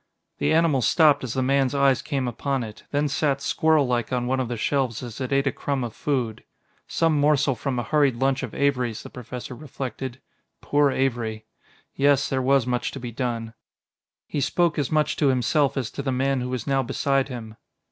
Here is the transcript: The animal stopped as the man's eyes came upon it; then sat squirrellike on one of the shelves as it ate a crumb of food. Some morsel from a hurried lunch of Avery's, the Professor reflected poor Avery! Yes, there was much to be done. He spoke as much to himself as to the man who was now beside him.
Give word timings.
The 0.39 0.51
animal 0.51 0.81
stopped 0.81 1.23
as 1.23 1.35
the 1.35 1.43
man's 1.43 1.75
eyes 1.75 2.01
came 2.01 2.27
upon 2.27 2.63
it; 2.63 2.85
then 2.89 3.07
sat 3.07 3.37
squirrellike 3.37 4.11
on 4.11 4.25
one 4.25 4.39
of 4.39 4.47
the 4.47 4.57
shelves 4.57 5.03
as 5.03 5.21
it 5.21 5.31
ate 5.31 5.45
a 5.45 5.51
crumb 5.51 5.83
of 5.83 5.93
food. 5.93 6.43
Some 6.87 7.19
morsel 7.19 7.53
from 7.53 7.77
a 7.77 7.83
hurried 7.83 8.15
lunch 8.15 8.41
of 8.41 8.55
Avery's, 8.55 9.03
the 9.03 9.11
Professor 9.11 9.53
reflected 9.53 10.19
poor 10.59 10.89
Avery! 10.89 11.45
Yes, 11.93 12.29
there 12.29 12.41
was 12.41 12.65
much 12.65 12.89
to 12.93 12.99
be 12.99 13.11
done. 13.11 13.53
He 14.25 14.41
spoke 14.41 14.79
as 14.79 14.91
much 14.91 15.17
to 15.17 15.27
himself 15.27 15.77
as 15.77 15.91
to 15.91 16.01
the 16.01 16.11
man 16.11 16.41
who 16.41 16.49
was 16.49 16.65
now 16.65 16.81
beside 16.81 17.27
him. 17.29 17.55